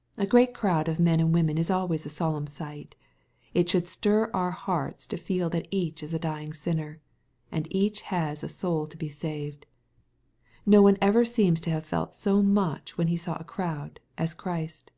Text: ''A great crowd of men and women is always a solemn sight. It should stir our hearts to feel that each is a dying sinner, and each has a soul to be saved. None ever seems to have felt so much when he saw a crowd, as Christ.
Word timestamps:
''A 0.16 0.26
great 0.26 0.54
crowd 0.54 0.88
of 0.88 0.98
men 0.98 1.20
and 1.20 1.34
women 1.34 1.58
is 1.58 1.70
always 1.70 2.06
a 2.06 2.08
solemn 2.08 2.46
sight. 2.46 2.94
It 3.52 3.68
should 3.68 3.86
stir 3.86 4.30
our 4.32 4.50
hearts 4.50 5.06
to 5.08 5.18
feel 5.18 5.50
that 5.50 5.68
each 5.70 6.02
is 6.02 6.14
a 6.14 6.18
dying 6.18 6.54
sinner, 6.54 6.98
and 7.52 7.68
each 7.70 8.00
has 8.08 8.42
a 8.42 8.48
soul 8.48 8.86
to 8.86 8.96
be 8.96 9.10
saved. 9.10 9.66
None 10.64 10.96
ever 11.02 11.26
seems 11.26 11.60
to 11.60 11.70
have 11.72 11.84
felt 11.84 12.14
so 12.14 12.42
much 12.42 12.96
when 12.96 13.08
he 13.08 13.18
saw 13.18 13.36
a 13.36 13.44
crowd, 13.44 14.00
as 14.16 14.32
Christ. 14.32 14.92